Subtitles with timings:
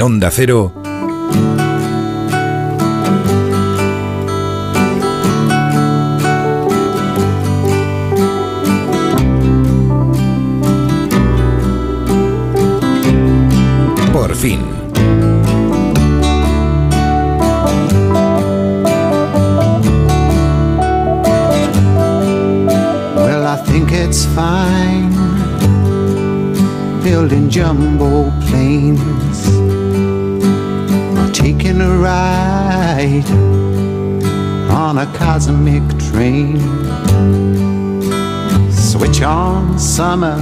[0.00, 0.72] En Onda Cero.
[14.10, 14.60] Por fin.
[23.16, 25.10] Well, I think it's fine
[27.02, 28.09] building jumbo
[35.20, 36.58] cosmic train.
[38.72, 40.40] Switch on summer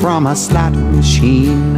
[0.00, 1.74] from a slot machine.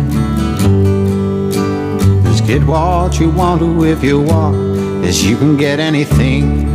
[2.23, 4.57] Just get what you want to if you want,
[5.05, 6.69] as you can get anything.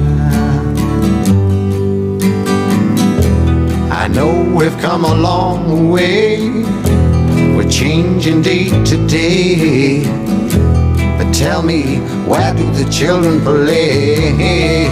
[3.92, 6.64] I know we've come a long way.
[7.56, 10.43] We're changing day to day.
[11.44, 14.90] Tell me, where do the children play?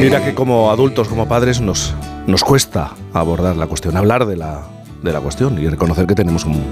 [0.00, 1.92] Mira que como adultos, como padres, nos,
[2.28, 4.62] nos cuesta abordar la cuestión, hablar de la,
[5.02, 6.62] de la cuestión y reconocer que tenemos un,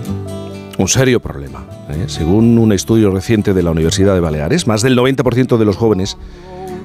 [0.78, 1.64] un serio problema.
[1.88, 2.04] ¿eh?
[2.06, 6.16] Según un estudio reciente de la Universidad de Baleares, más del 90% de los jóvenes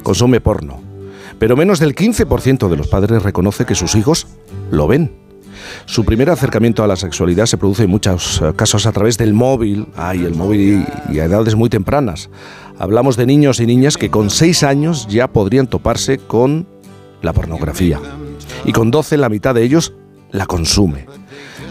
[0.02, 0.82] consume porno,
[1.38, 4.26] pero menos del 15% de los padres reconoce que sus hijos
[4.72, 5.25] lo ven.
[5.86, 9.34] Su primer acercamiento a la sexualidad se produce en muchos eh, casos a través del
[9.34, 12.30] móvil, ay, el móvil y a edades muy tempranas.
[12.78, 16.68] Hablamos de niños y niñas que con 6 años ya podrían toparse con
[17.22, 18.00] la pornografía.
[18.66, 19.94] Y con 12 la mitad de ellos
[20.32, 21.06] la consume.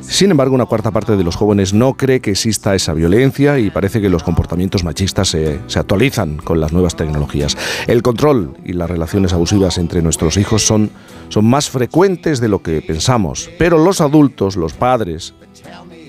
[0.08, 3.70] Sin embargo, una cuarta parte de los jóvenes no cree que exista esa violencia y
[3.70, 7.56] parece que los comportamientos machistas se, se, actualizan con las nuevas tecnologías.
[7.86, 10.91] El control y las relaciones abusivas entre nuestros hijos son,
[11.30, 15.34] son más frecuentes de lo que pensamos, pero los adultos, los padres,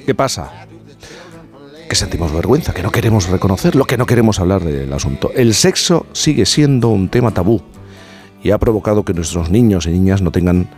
[0.05, 0.67] ¿qué pasa?
[1.89, 5.31] Que sentimos vergüenza, que no queremos reconocerlo, que no queremos hablar del asunto.
[5.33, 7.61] El sexo sigue siendo un tema tabú
[8.43, 10.69] y ha provocado que nuestros niños y niñas no tengan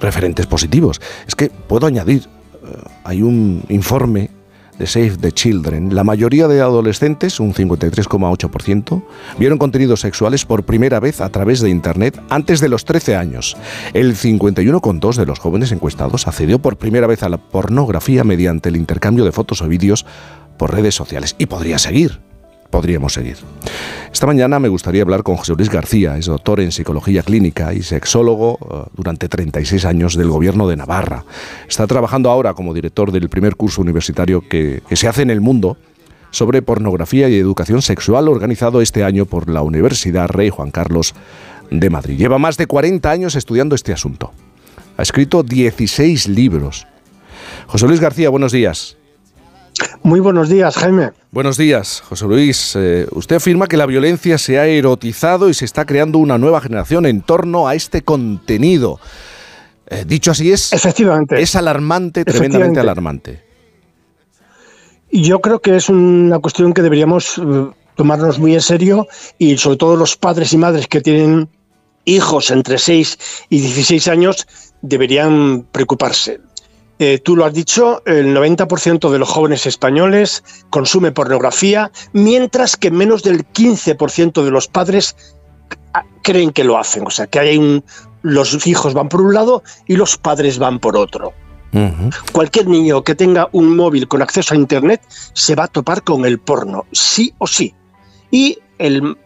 [0.00, 1.00] referentes positivos.
[1.26, 2.28] Es que puedo añadir,
[3.10, 4.30] hay un informe
[4.78, 5.96] de Save the Children.
[5.96, 9.02] La mayoría de adolescentes, un 53,8%,
[9.36, 13.56] vieron contenidos sexuales por primera vez a través de Internet antes de los 13 años.
[13.94, 18.76] El 51,2% de los jóvenes encuestados accedió por primera vez a la pornografía mediante el
[18.76, 20.06] intercambio de fotos o vídeos
[20.56, 21.34] por redes sociales.
[21.36, 22.29] Y podría seguir
[22.70, 23.36] podríamos seguir.
[24.12, 27.82] Esta mañana me gustaría hablar con José Luis García, es doctor en psicología clínica y
[27.82, 31.24] sexólogo uh, durante 36 años del gobierno de Navarra.
[31.68, 35.40] Está trabajando ahora como director del primer curso universitario que, que se hace en el
[35.40, 35.76] mundo
[36.30, 41.14] sobre pornografía y educación sexual organizado este año por la Universidad Rey Juan Carlos
[41.70, 42.18] de Madrid.
[42.18, 44.32] Lleva más de 40 años estudiando este asunto.
[44.96, 46.86] Ha escrito 16 libros.
[47.66, 48.96] José Luis García, buenos días.
[50.02, 51.10] Muy buenos días, Jaime.
[51.30, 52.74] Buenos días, José Luis.
[52.76, 56.60] Eh, usted afirma que la violencia se ha erotizado y se está creando una nueva
[56.60, 58.98] generación en torno a este contenido.
[59.86, 61.40] Eh, dicho así es, Efectivamente.
[61.40, 63.42] es alarmante, tremendamente alarmante.
[65.12, 69.08] Yo creo que es una cuestión que deberíamos uh, tomarnos muy en serio
[69.38, 71.48] y sobre todo los padres y madres que tienen
[72.04, 73.18] hijos entre 6
[73.48, 74.46] y 16 años
[74.82, 76.40] deberían preocuparse.
[77.02, 82.90] Eh, tú lo has dicho, el 90% de los jóvenes españoles consume pornografía, mientras que
[82.90, 85.16] menos del 15% de los padres
[86.22, 87.06] creen que lo hacen.
[87.06, 87.82] O sea, que hay un,
[88.20, 91.32] los hijos van por un lado y los padres van por otro.
[91.72, 92.32] Uh -huh.
[92.32, 95.00] Cualquier niño que tenga un móvil con acceso a Internet
[95.32, 97.74] se va a topar con el porno, sí o sí.
[98.30, 99.16] Y el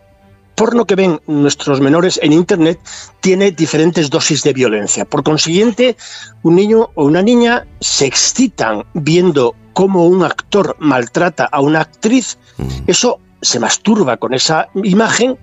[0.55, 2.81] porno que ven nuestros menores en Internet
[3.21, 5.05] tiene diferentes dosis de violencia.
[5.05, 5.97] Por consiguiente,
[6.43, 12.39] un niño o una niña se excitan viendo cómo un actor maltrata a una actriz,
[12.87, 15.37] eso se masturba con esa imagen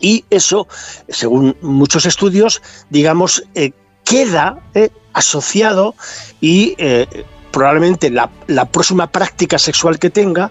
[0.00, 0.66] y eso,
[1.08, 2.60] según muchos estudios,
[2.90, 3.72] digamos, eh,
[4.04, 5.94] queda eh, asociado
[6.40, 7.06] y eh,
[7.52, 10.50] probablemente la, la próxima práctica sexual que tenga,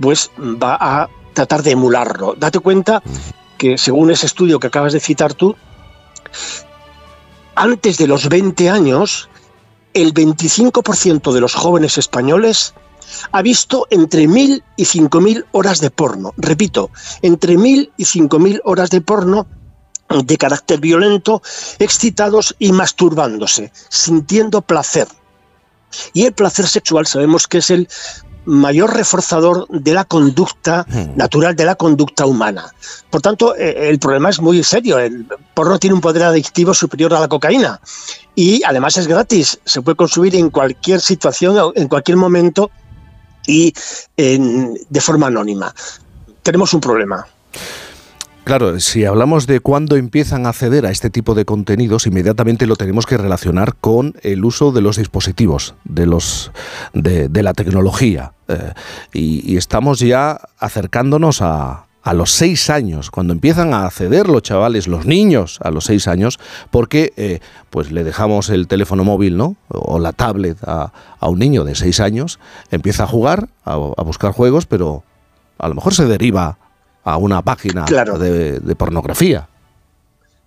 [0.00, 2.34] pues va a tratar de emularlo.
[2.36, 3.02] Date cuenta
[3.58, 5.56] que según ese estudio que acabas de citar tú,
[7.54, 9.28] antes de los 20 años,
[9.94, 12.74] el 25% de los jóvenes españoles
[13.30, 16.32] ha visto entre 1.000 y 5.000 horas de porno.
[16.36, 16.90] Repito,
[17.20, 19.46] entre 1.000 y 5.000 horas de porno
[20.08, 21.42] de carácter violento,
[21.78, 25.08] excitados y masturbándose, sintiendo placer.
[26.12, 27.88] Y el placer sexual sabemos que es el
[28.44, 30.86] mayor reforzador de la conducta
[31.16, 32.72] natural, de la conducta humana.
[33.10, 34.98] Por tanto, eh, el problema es muy serio.
[34.98, 37.80] El porno tiene un poder adictivo superior a la cocaína
[38.34, 39.60] y además es gratis.
[39.64, 42.70] Se puede consumir en cualquier situación, en cualquier momento
[43.46, 43.72] y
[44.16, 45.74] de forma anónima.
[46.42, 47.26] Tenemos un problema.
[48.44, 52.74] Claro, si hablamos de cuándo empiezan a acceder a este tipo de contenidos, inmediatamente lo
[52.74, 56.50] tenemos que relacionar con el uso de los dispositivos, de los
[56.92, 58.32] de, la tecnología.
[58.48, 58.72] Eh,
[59.12, 64.88] y, estamos ya acercándonos a, a los seis años, cuando empiezan a acceder los chavales,
[64.88, 66.40] los niños a los seis años,
[66.70, 67.40] porque eh,
[67.70, 69.56] pues le dejamos el teléfono móvil, ¿no?
[69.68, 72.40] O la tablet a, un niño de seis años,
[72.70, 75.04] empieza a jugar, a, buscar juegos, pero
[75.58, 76.58] a lo mejor se deriva
[77.04, 79.48] a una página de, pornografía.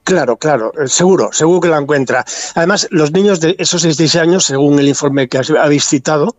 [0.03, 2.23] Claro, claro, eh, seguro, seguro que la encuentra.
[2.53, 6.35] Además, los niños de esos 6 años, según el informe que habéis citado,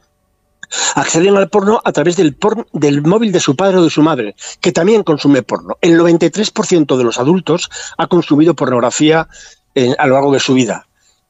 [0.95, 2.37] acceden al porno a través del,
[2.73, 5.77] del móvil de su padre o de su madre, que también consume porno.
[5.81, 7.69] El 93% de los adultos
[7.99, 9.29] ha consumido pornografía
[9.99, 10.87] a lo largo de su vida.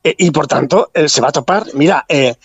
[0.07, 2.37] Eh, y por tanto, eh, se va a topar, mira, eh,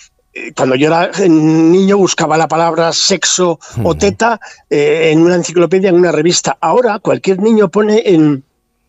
[0.55, 4.39] cuando yo era niño buscaba la palabra sexo o teta
[4.69, 6.57] eh, en una enciclopedia, en una revista.
[6.61, 8.43] Ahora cualquier niño pone en,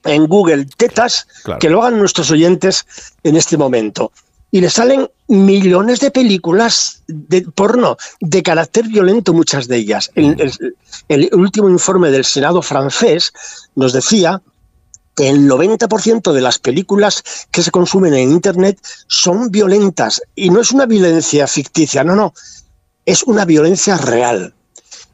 [0.04, 1.26] en Google tetas,
[1.58, 2.86] que lo hagan nuestros oyentes
[3.24, 4.12] en este momento.
[4.54, 10.10] Y le salen millones de películas de porno de carácter violento, muchas de ellas.
[10.14, 13.32] el último informe del Senado francés
[13.74, 14.42] nos decía
[15.22, 20.22] el 90% de las películas que se consumen en Internet son violentas.
[20.34, 22.34] Y no es una violencia ficticia, no, no,
[23.06, 24.54] es una violencia real.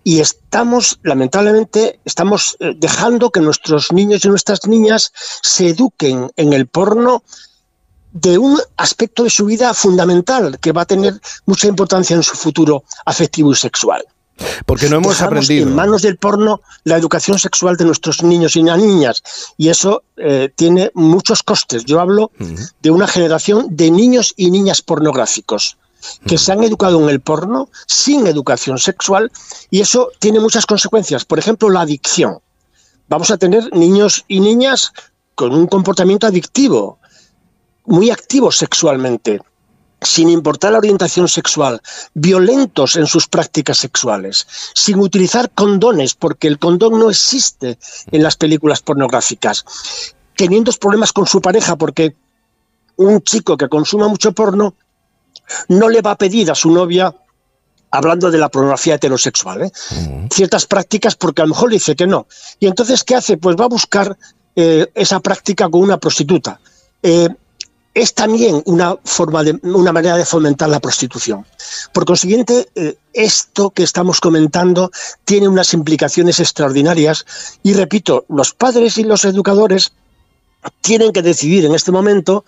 [0.05, 5.13] Y estamos, lamentablemente, estamos eh, dejando que nuestros niños y nuestras niñas
[5.43, 7.23] se eduquen en el porno
[8.13, 12.37] de un aspecto de su vida fundamental que va a tener mucha importancia en su
[12.37, 14.05] futuro afectivo y sexual.
[14.67, 15.67] Porque no hemos aprendido.
[15.67, 19.23] En manos del porno la educación sexual de nuestros niños y niñas.
[19.56, 21.85] Y eso eh, tiene muchos costes.
[21.85, 22.31] Yo hablo
[22.82, 25.79] de una generación de niños y niñas pornográficos
[26.26, 29.32] que se han educado en el porno sin educación sexual
[29.69, 31.25] y eso tiene muchas consecuencias.
[31.25, 32.38] Por ejemplo, la adicción.
[33.08, 34.93] Vamos a tener niños y niñas
[35.35, 36.99] con un comportamiento adictivo,
[37.85, 39.40] muy activos sexualmente
[40.00, 41.81] sin importar la orientación sexual,
[42.15, 47.79] violentos en sus prácticas sexuales, sin utilizar condones, porque el condón no existe
[48.11, 49.65] en las películas pornográficas,
[50.37, 52.15] teniendo problemas con su pareja, porque
[52.97, 54.75] un chico que consuma mucho porno
[55.69, 57.15] no le va a pedir a su novia
[57.91, 59.73] hablando de la pornografía heterosexual, ¿eh?
[60.31, 62.27] ciertas prácticas porque a lo mejor le dice que no.
[62.61, 63.39] Y entonces, ¿qué hace?
[63.39, 64.17] Pues va a buscar
[64.55, 66.61] eh, esa práctica con una prostituta.
[67.03, 67.29] Eh,
[67.99, 71.45] es también una forma de una manera de fomentar la prostitución.
[71.93, 74.93] Por consiguiente, eh, esto que estamos comentando
[75.25, 77.27] tiene unas implicaciones extraordinarias
[77.65, 79.93] y repito, los padres y los educadores
[80.81, 82.45] tienen que decidir en este momento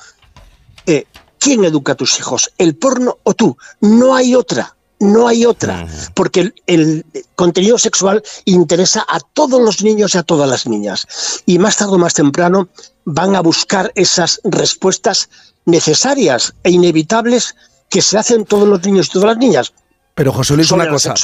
[0.87, 1.05] eh,
[1.41, 3.57] quién educa a tus hijos, el porno o tú.
[3.81, 4.77] No hay otra.
[5.01, 10.47] No hay otra, porque el, contenido sexual interesa a todos los niños y a todas
[10.47, 11.07] las niñas.
[11.47, 12.69] Y más tarde o más temprano
[13.13, 15.29] van a buscar esas respuestas
[15.67, 17.55] necesarias e inevitables
[17.89, 19.73] que se hacen todos los niños y todas las niñas.
[20.21, 21.15] Pero José Luis, una cosa,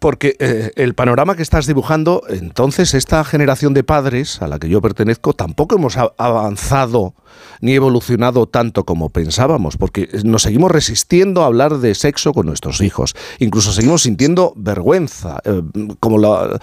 [0.00, 4.68] porque eh, el panorama que estás dibujando, entonces esta generación de padres a la que
[4.68, 7.14] yo pertenezco, tampoco hemos avanzado
[7.60, 12.80] ni evolucionado tanto como pensábamos, porque nos seguimos resistiendo a hablar de sexo con nuestros
[12.80, 15.62] hijos, incluso seguimos sintiendo vergüenza, eh,
[16.00, 16.58] como la,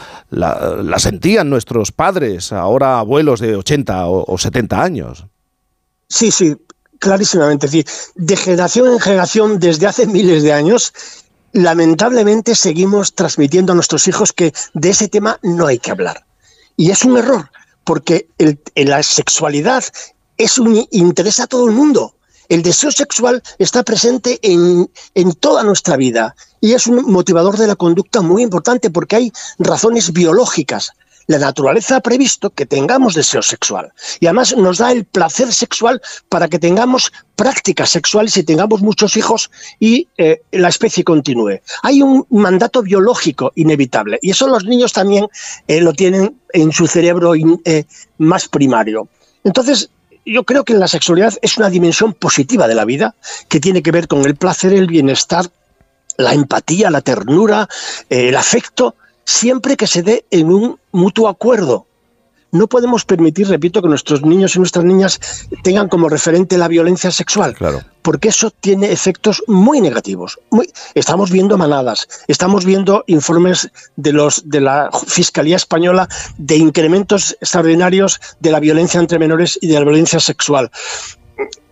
[0.98, 5.26] sentían nuestros padres, ahora abuelos de 80 o, o 70 años.
[6.10, 6.54] Sí, sí,
[7.00, 7.68] clarísimamente.
[7.68, 7.86] Es decir,
[8.16, 10.92] de generación en generación, desde hace miles de años,
[11.58, 16.24] lamentablemente seguimos transmitiendo a nuestros hijos que de ese tema no hay que hablar.
[16.76, 17.50] Y es un error,
[17.84, 18.30] porque
[18.76, 19.84] la sexualidad
[20.38, 22.14] es un, interesa a todo el mundo.
[22.48, 27.68] El deseo sexual está presente en, en, toda nuestra vida y es un motivador de
[27.68, 30.94] la conducta muy importante porque hay razones biológicas
[31.28, 36.02] la naturaleza ha previsto que tengamos deseo sexual y además nos da el placer sexual
[36.30, 41.60] para que tengamos prácticas sexuales y tengamos muchos hijos y eh, la especie continúe.
[41.84, 45.28] Hay un mandato biológico inevitable y eso los niños también
[45.68, 47.84] eh, lo tienen en su cerebro eh,
[48.18, 49.10] más primario.
[49.44, 49.90] Entonces,
[50.26, 53.16] yo creo que la sexualidad es una dimensión positiva de la vida
[53.48, 55.46] que tiene que ver con el placer, el bienestar,
[56.18, 57.70] la empatía, la ternura,
[58.10, 58.96] el afecto,
[59.28, 61.86] siempre que se dé en un mutuo acuerdo.
[62.54, 65.20] No podemos permitir, repito, que nuestros niños y nuestras niñas
[65.64, 67.82] tengan como referente la violencia sexual, claro.
[68.02, 70.40] porque eso tiene efectos muy negativos.
[70.96, 76.08] estamos viendo manadas, estamos viendo informes de, los, de la Fiscalía Española
[76.38, 80.72] de incrementos extraordinarios de la violencia entre menores y de la violencia sexual.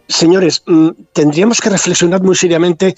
[0.10, 2.96] Señores, mm, tendríamos que reflexionar muy seriamente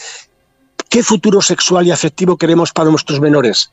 [0.89, 3.71] ¿Qué futuro sexual y afectivo queremos para nuestros menores?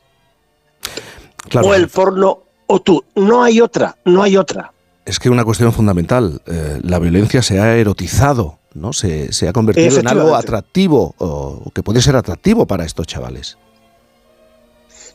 [1.48, 1.68] Claro.
[1.68, 3.04] O el porno o tú.
[3.14, 4.72] No hay otra, no hay otra.
[5.04, 8.92] Es que una cuestión fundamental, eh, la violencia se ha erotizado, ¿no?
[8.92, 13.58] Se, se ha convertido en algo atractivo, o que puede ser atractivo para estos chavales.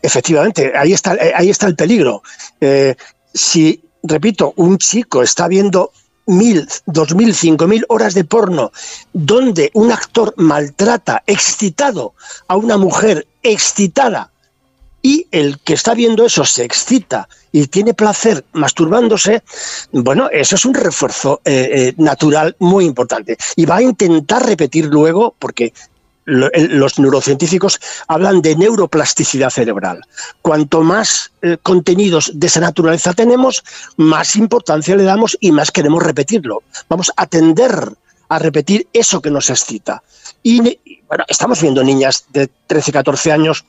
[0.01, 2.21] Efectivamente, ahí está, eh, ahí está el peligro.
[2.61, 2.95] Eh,
[3.33, 5.91] si, repito, un chico está viendo
[6.27, 8.71] mil, dos mil, cinco mil horas de porno
[9.13, 12.13] donde un actor maltrata, excitado
[12.47, 14.31] a una mujer excitada
[15.01, 19.43] y el que está viendo eso se excita y tiene placer masturbándose,
[19.91, 23.37] bueno, eso es un refuerzo eh, eh, natural muy importante.
[23.55, 25.73] Y va a intentar repetir luego, porque
[26.25, 30.01] los neurocientíficos hablan de neuroplasticidad cerebral.
[30.43, 33.63] Cuanto más eh, contenidos de esa naturaleza tenemos,
[33.97, 36.61] más importancia le damos y más queremos repetirlo.
[36.87, 37.93] Vamos a tender
[38.27, 40.03] a repetir eso que nos excita.
[40.43, 43.65] Y, y, bueno, estamos viendo niñas de 13, 14 años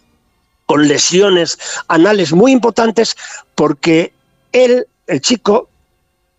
[0.71, 1.59] con lesiones
[1.89, 3.17] anales muy importantes
[3.57, 4.13] porque
[4.53, 5.69] él, el chico,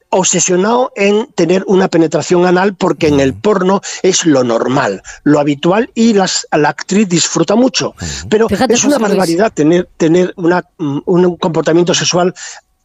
[0.09, 5.91] obsesionado en tener una penetración anal porque en el porno es lo normal, lo habitual
[5.95, 7.93] y las, la actriz disfruta mucho.
[8.29, 9.09] Pero Fíjate, es una José Luis.
[9.17, 12.33] barbaridad tener, tener una, mm, un comportamiento sexual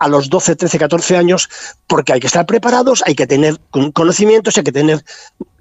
[0.01, 1.49] a los 12, 13, 14 años
[1.87, 5.05] porque hay que estar preparados, hay que tener con- conocimientos, hay que tener...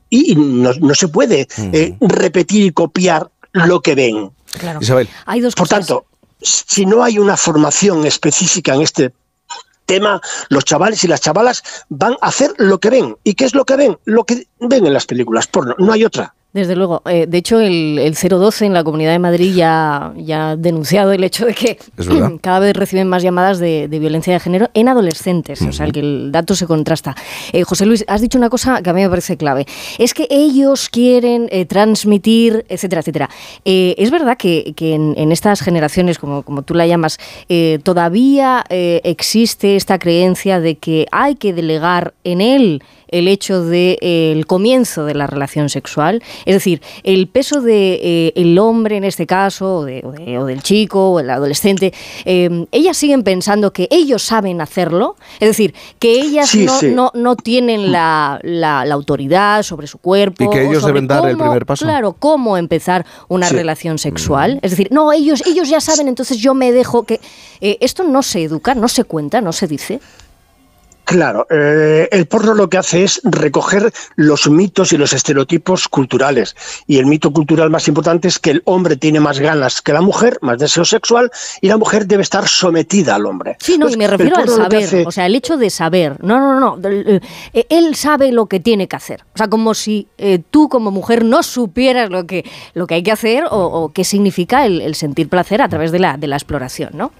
[0.10, 4.32] Y y no, no se puede eh, repetir y copiar lo que ven.
[4.60, 4.80] Claro.
[4.82, 5.88] Isabel, Hay dos Por cosas.
[5.88, 6.06] tanto,
[6.42, 9.14] si no hay una formación específica en este
[9.86, 13.16] tema, los chavales y las chavalas van a hacer lo que ven.
[13.24, 13.98] ¿Y qué es lo que ven?
[14.06, 15.76] Lo que ven en las películas porno.
[15.78, 16.34] No hay otra.
[16.56, 17.02] Desde luego.
[17.06, 21.12] Eh, de hecho, el, el 012 en la Comunidad de Madrid ya, ya ha denunciado
[21.12, 21.78] el hecho de que
[22.42, 25.62] cada vez reciben más llamadas de, de violencia de género en adolescentes.
[25.62, 27.14] O sea, que el dato se contrasta.
[27.52, 29.66] Eh, José Luis, has dicho una cosa que a mí me parece clave.
[29.98, 33.30] Es que ellos quieren eh, transmitir, etcétera, etcétera.
[33.66, 37.18] Es verdad que, que en, en estas generaciones, como, como tú la llamas,
[37.84, 43.98] todavía existe esta creencia de que hay que delegar en él el hecho del de,
[44.02, 46.24] eh, comienzo de la relación sexual.
[46.46, 50.12] Es decir, el peso del de, eh, el hombre en este caso, o, de, o,
[50.12, 51.94] de, o, del chico, o el adolescente,
[52.26, 55.16] eh, ellas siguen pensando que ellos saben hacerlo.
[55.40, 56.88] Es decir, que ellas Sí, no, sí.
[56.90, 60.44] no, no tienen la, la, la autoridad sobre su cuerpo.
[60.44, 61.86] Y que ellos o sobre deben dar cómo, el primer paso.
[61.86, 63.56] Claro, cómo empezar una Sí.
[63.56, 64.60] relación sexual.
[64.62, 67.20] Es decir, no, ellos, ellos ya saben, entonces yo me dejo que...
[67.62, 70.00] eh, esto no se educa, no se cuenta, no se dice.
[71.06, 76.56] Claro, eh, el porno lo que hace es recoger los mitos y los estereotipos culturales.
[76.88, 80.02] Y el mito cultural más importante es que el hombre tiene más ganas que la
[80.02, 81.32] mujer, más deseo sexual,
[81.62, 83.56] y la mujer debe estar sometida al hombre.
[83.60, 86.24] Sí, no, Entonces, y me refiero al saber, hace- o sea, el hecho de saber.
[86.24, 87.22] No, no, no, no, eh,
[87.54, 89.24] eh, él sabe lo que tiene que hacer.
[89.36, 92.44] O sea, como si eh, tú como mujer no supieras lo que,
[92.74, 95.92] lo que hay que hacer o, o qué significa el, el sentir placer a través
[95.92, 97.12] de la, de la exploración, ¿no?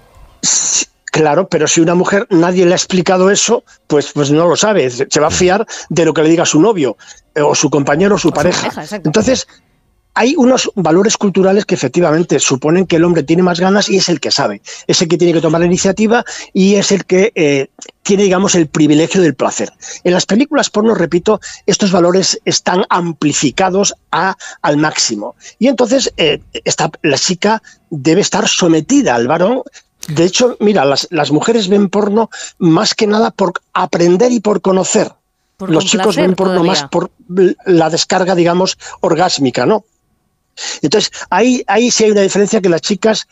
[1.16, 4.90] Claro, pero si una mujer nadie le ha explicado eso, pues, pues no lo sabe.
[4.90, 6.98] Se va a fiar de lo que le diga su novio,
[7.34, 8.70] eh, o su compañero o su O su pareja.
[9.02, 9.46] Entonces,
[10.12, 14.10] hay unos valores culturales que efectivamente suponen que el hombre tiene más ganas y es
[14.10, 14.60] el que sabe.
[14.86, 17.68] Es el que tiene que tomar la iniciativa y es el que eh,
[18.02, 19.72] tiene, digamos, el privilegio del placer.
[20.04, 25.34] En las películas porno, repito, estos valores están amplificados a, al máximo.
[25.58, 29.62] Y entonces eh, esta, la chica debe estar sometida al varón
[30.08, 34.60] de hecho, mira, las, las, mujeres ven porno más que nada por aprender y por
[34.60, 35.12] conocer.
[35.56, 36.72] Por Los chicos ven porno todavía.
[36.72, 37.10] más por
[37.64, 39.84] la descarga, digamos, orgásmica, ¿no?
[40.82, 43.26] Entonces, ahí, ahí sí hay una diferencia que las chicas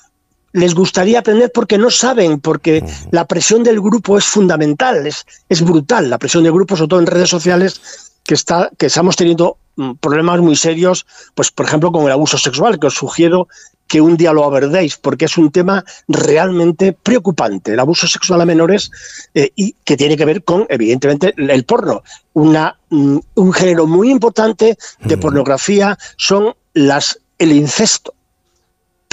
[0.53, 3.09] les gustaría aprender porque no saben, porque uh -huh.
[3.11, 7.01] la presión del grupo es fundamental, es, es brutal, la presión del grupo, sobre todo
[7.01, 7.81] en redes sociales,
[8.25, 12.39] que, está, que estamos teniendo mm, problemas muy serios, pues por ejemplo con el abuso
[12.39, 13.49] sexual, que os sugiero
[13.87, 18.47] que un día lo abordéis, porque es un tema realmente preocupante, el abuso sexual a
[18.47, 18.91] menores,
[19.35, 22.03] eh, y que tiene que ver con, evidentemente, el porno.
[22.33, 28.15] Una, mm, un género muy importante de pornografía son las, el incesto.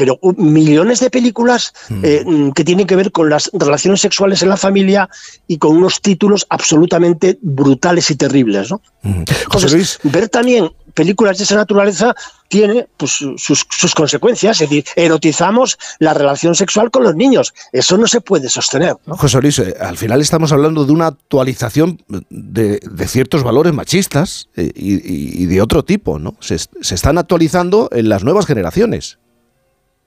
[0.02, 4.50] Pero uh, millones de películas eh, que tienen que ver con las relaciones sexuales en
[4.50, 5.08] la familia
[5.46, 8.72] y con unos títulos absolutamente brutales y terribles.
[8.72, 8.82] ¿no?
[9.04, 10.00] Entonces, Luis.
[10.02, 12.16] ver también películas de esa naturaleza
[12.48, 17.54] tiene pues, sus, sus, consecuencias, es decir, erotizamos la relación sexual con los niños.
[17.72, 18.96] Eso no se puede sostener.
[19.06, 19.16] ¿no?
[19.18, 24.50] José Luis, eh, al final estamos hablando de una actualización de, de ciertos valores machistas
[24.56, 26.36] eh, y, y, de otro tipo, ¿no?
[26.40, 29.20] Se, se, están actualizando en las nuevas generaciones.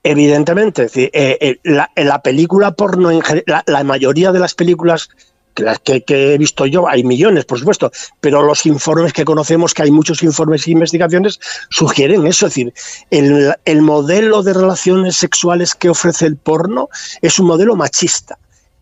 [0.04, 5.08] Evidentemente, es decir, eh, la, la, película porno, en, la, la mayoría de las películas
[5.54, 9.72] que las que, he visto yo, hay millones, por supuesto, pero los informes que conocemos,
[9.72, 12.46] que hay muchos informes e investigaciones, sugieren eso.
[12.46, 12.74] Es decir,
[13.10, 16.88] el, el modelo de relaciones sexuales que ofrece el porno
[17.22, 18.38] es un modelo machista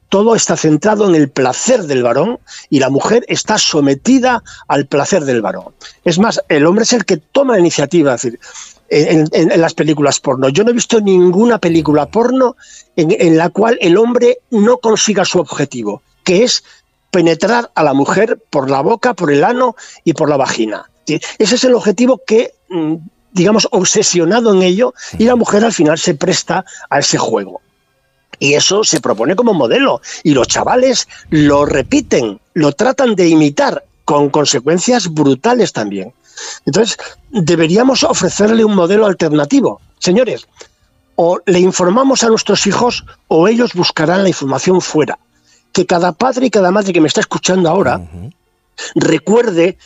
[0.09, 2.39] todo está centrado en el placer del varón
[2.69, 5.73] y la mujer está sometida al placer del varón.
[6.05, 8.39] Es más, el hombre es el que toma la iniciativa, es decir,
[8.93, 10.49] en, las películas porno.
[10.51, 12.57] Yo no he visto ninguna película porno
[12.97, 16.63] en, la cual el hombre no consiga su objetivo, que es
[17.11, 20.91] penetrar a la mujer por la boca, por el ano y por la vagina.
[21.07, 22.97] Ese es el objetivo que, mm,
[23.33, 27.61] digamos, obsesionado en ello y la mujer al final se presta a ese juego.
[28.39, 30.03] Y eso se propone como modelo.
[30.23, 36.13] Y los chavales lo repiten, lo tratan de imitar con consecuencias brutales también.
[36.67, 36.97] Entonces,
[37.31, 39.81] deberíamos ofrecerle un modelo alternativo.
[39.99, 40.47] Señores,
[41.17, 45.19] o le informamos a nuestros hijos o ellos buscarán la información fuera.
[45.73, 48.01] Que cada padre y cada madre que me está escuchando ahora
[48.95, 49.79] recuerde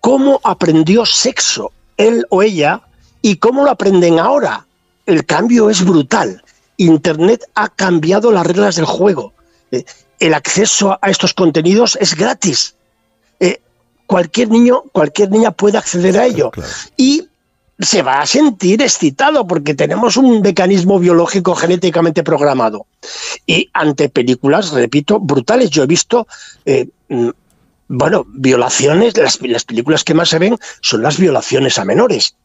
[0.00, 2.82] cómo aprendió sexo él o ella
[3.20, 4.66] y cómo lo aprenden ahora.
[5.06, 6.42] El cambio es brutal.
[6.76, 9.32] Internet ha cambiado las reglas del juego.
[9.70, 9.84] Eh,
[10.18, 12.76] el acceso a estos contenidos es gratis
[14.12, 16.50] cualquier niño, cualquier niña puede acceder a ello.
[16.98, 17.28] Y
[17.78, 22.84] se va a sentir excitado porque tenemos un mecanismo biológico genéticamente programado.
[23.46, 26.26] Y ante películas, repito, brutales, yo he visto,
[26.66, 27.30] eh, mm,
[27.88, 32.36] bueno, violaciones, las, las, películas que más se ven son las violaciones a menores,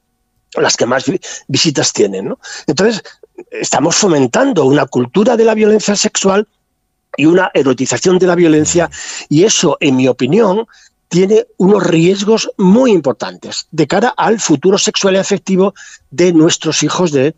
[0.53, 1.03] las que más
[1.49, 2.29] visitas tienen.
[2.29, 2.39] ¿no?
[2.65, 3.03] Entonces,
[3.51, 6.47] estamos fomentando una cultura de la violencia sexual
[7.17, 8.89] y una erotización de la violencia,
[9.27, 10.65] y eso, en mi opinión,
[11.07, 15.73] tiene unos riesgos muy importantes de cara al futuro sexual y afectivo
[16.11, 17.35] de nuestros hijos de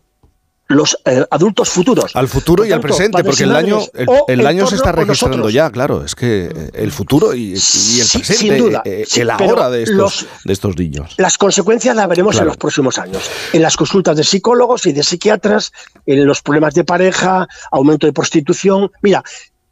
[0.70, 2.14] los eh, adultos futuros.
[2.14, 3.80] Al futuro y al presente, porque el año,
[4.28, 6.04] el, año se está registrando ya, claro.
[6.04, 10.26] Es que eh, el futuro y, el presente, sin duda, eh, el ahora de estos,
[10.44, 11.14] de estos niños.
[11.18, 13.28] Las consecuencias las veremos en los próximos años.
[13.52, 15.72] En las consultas de psicólogos y de psiquiatras,
[16.06, 18.92] en los problemas de pareja, aumento de prostitución.
[19.02, 19.24] Mira,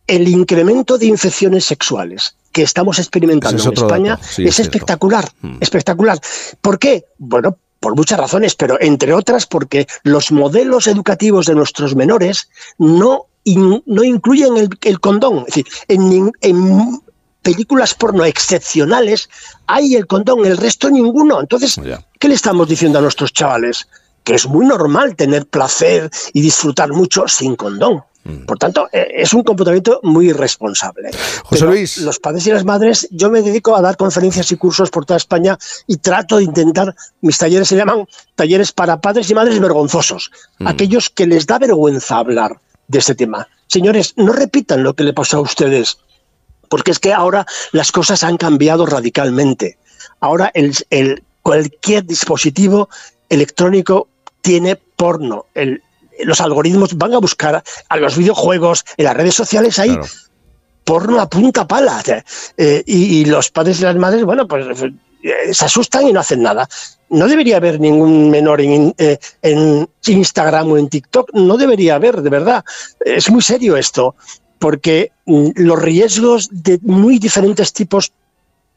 [0.09, 5.59] el incremento de infecciones sexuales que estamos experimentando en España es espectacular, mm.
[5.61, 6.19] espectacular.
[6.61, 7.05] ¿Por qué?
[7.19, 13.27] Bueno, por muchas razones, pero entre otras porque los modelos educativos de nuestros menores no,
[13.45, 15.41] no incluyen el, condón.
[15.41, 17.01] Es decir, en, en,
[17.43, 19.31] películas porno excepcionales
[19.67, 21.41] hay el condón, el resto ninguno.
[21.41, 21.81] Entonces,
[22.19, 23.89] ¿qué le estamos diciendo a nuestros chavales?
[24.25, 28.03] Que es muy normal tener placer y disfrutar mucho sin condón.
[28.25, 28.45] Mm.
[28.45, 31.11] Por tanto, eh, es un comportamiento muy irresponsable.
[31.45, 31.99] José Luis.
[31.99, 35.17] Los padres y las madres, yo me dedico a dar conferencias y cursos por toda
[35.17, 40.31] España y trato de intentar, mis talleres se llaman talleres para padres y madres vergonzosos,
[40.59, 40.67] mm.
[40.67, 43.49] aquellos que les da vergüenza hablar de este tema.
[43.67, 45.99] Señores, no repitan lo que le pasó a ustedes,
[46.69, 49.79] porque es que ahora las cosas han cambiado radicalmente.
[50.21, 52.89] Ahora el, cualquier dispositivo
[53.29, 54.09] electrónico
[54.41, 55.47] tiene porno.
[55.55, 55.83] El,
[56.25, 59.99] los algoritmos van a buscar a los videojuegos, en las redes sociales hay
[60.89, 62.03] porno a punta pala.
[62.57, 64.65] Eh, y, los padres y las madres, bueno, pues
[65.23, 66.67] eh, se asustan y no hacen nada.
[67.11, 72.23] No debería haber ningún menor en, eh, en, Instagram o en TikTok, no debería haber,
[72.23, 72.65] de verdad.
[73.05, 74.15] Es muy serio esto,
[74.59, 78.13] porque mm, los riesgos de muy diferentes tipos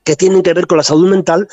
[0.04, 1.47] que tienen que ver con la salud mental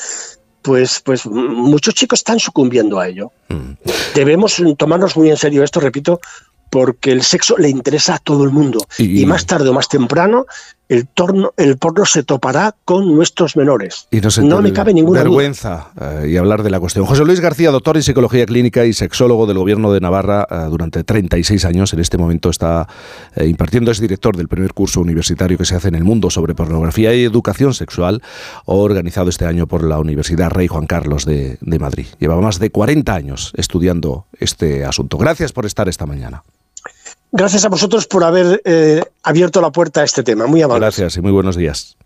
[0.69, 3.33] pues, pues muchos chicos están sucumbiendo a ello.
[3.49, 3.73] Mm.
[4.15, 6.21] Debemos tomarnos muy en serio esto, repito,
[6.69, 8.87] porque el sexo le interesa a todo el mundo.
[8.99, 10.45] y más tarde o más temprano
[10.89, 14.09] el, torno, el porno se topará con nuestros menores.
[14.11, 17.05] Y no, me cabe ninguna vergüenza eh, y hablar de la cuestión.
[17.05, 21.05] José Luis García, doctor en psicología clínica y sexólogo del Gobierno de Navarra eh, durante
[21.05, 21.93] 36 años.
[21.93, 22.89] En este momento está
[23.37, 26.55] eh, impartiendo, es director del primer curso universitario que se hace en el mundo sobre
[26.55, 28.23] pornografía y educación sexual,
[28.65, 32.07] organizado este año por la Universidad Rey Juan Carlos de, de Madrid.
[32.19, 35.19] Lleva más de 40 años estudiando este asunto.
[35.19, 36.43] Gracias por estar esta mañana.
[37.31, 40.47] Gracias a vosotros por haber eh, abierto la puerta a este tema.
[40.47, 40.81] Muy amable.
[40.81, 41.97] Gracias y muy buenos días.